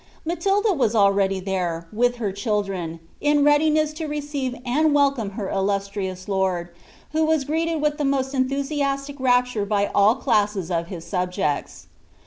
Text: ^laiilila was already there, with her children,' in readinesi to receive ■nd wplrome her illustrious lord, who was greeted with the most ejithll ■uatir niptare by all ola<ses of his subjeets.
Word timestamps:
^laiilila 0.27 0.75
was 0.75 0.95
already 0.95 1.39
there, 1.39 1.87
with 1.93 2.15
her 2.15 2.31
children,' 2.31 2.99
in 3.19 3.43
readinesi 3.43 3.93
to 3.93 4.07
receive 4.07 4.53
■nd 4.65 4.91
wplrome 4.93 5.33
her 5.33 5.47
illustrious 5.49 6.27
lord, 6.27 6.69
who 7.11 7.23
was 7.23 7.45
greeted 7.45 7.79
with 7.83 7.99
the 7.99 8.03
most 8.03 8.33
ejithll 8.33 8.67
■uatir 8.79 9.15
niptare 9.15 9.67
by 9.67 9.91
all 9.93 10.15
ola<ses 10.15 10.71
of 10.71 10.87
his 10.87 11.05
subjeets. 11.05 11.85